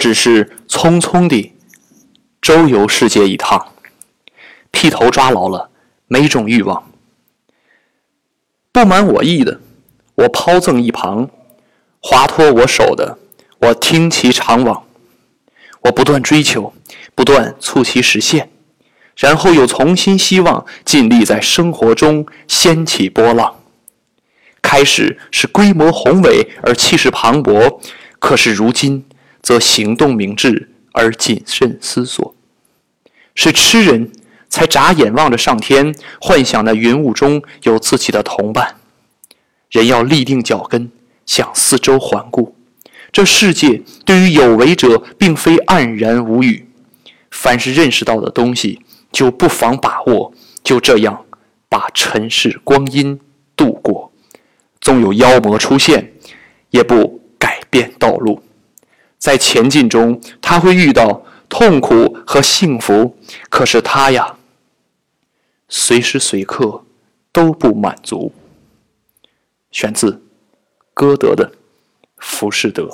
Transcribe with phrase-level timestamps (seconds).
[0.00, 1.52] 只是匆匆地
[2.40, 3.72] 周游世界一趟，
[4.70, 5.68] 劈头抓牢了
[6.08, 6.90] 每种欲望。
[8.72, 9.60] 不满我意的，
[10.14, 11.28] 我抛赠一旁；
[12.00, 13.18] 滑脱我手的，
[13.58, 14.84] 我听其长往。
[15.82, 16.72] 我不断追求，
[17.14, 18.50] 不断促其实现，
[19.16, 23.56] 然后又重新希望，尽力在生活中掀起波浪。
[24.62, 27.80] 开始是规模宏伟而气势磅礴，
[28.18, 29.04] 可是如今
[29.42, 32.34] 则行动明智而谨慎思索。
[33.34, 34.10] 是痴人
[34.48, 38.76] 才眨眼望着上天，幻想那云雾中有自己的同伴。
[39.70, 40.90] 人要立定脚跟，
[41.24, 42.56] 向四周环顾。
[43.12, 46.68] 这世界对于有为者，并非黯然无语。
[47.30, 48.80] 凡是认识到的东西，
[49.12, 50.32] 就不妨把握。
[50.62, 51.24] 就这样，
[51.68, 53.18] 把尘世光阴
[53.56, 54.12] 度过。
[54.80, 56.12] 纵有妖魔出现，
[56.70, 58.42] 也不改变道路。
[59.20, 63.16] 在前进中，他会遇到痛苦和幸福。
[63.50, 64.36] 可是他呀，
[65.68, 66.82] 随时随刻
[67.30, 68.32] 都不满足。
[69.70, 70.20] 选自
[70.94, 71.46] 歌德的
[72.16, 72.84] 《浮士德》。